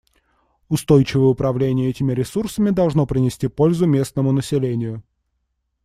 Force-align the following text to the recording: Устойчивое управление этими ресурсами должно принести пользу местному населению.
Устойчивое 0.67 1.27
управление 1.27 1.87
этими 1.91 2.11
ресурсами 2.11 2.71
должно 2.71 3.05
принести 3.05 3.47
пользу 3.47 3.85
местному 3.85 4.31
населению. 4.31 5.03